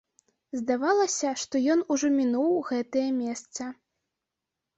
[0.59, 3.69] Здавалася, што ён ужо мінуў гэтае месца.